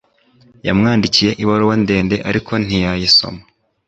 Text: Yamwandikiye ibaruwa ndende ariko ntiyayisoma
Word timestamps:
Yamwandikiye 0.67 1.31
ibaruwa 1.43 1.75
ndende 1.83 2.15
ariko 2.29 2.51
ntiyayisoma 2.63 3.41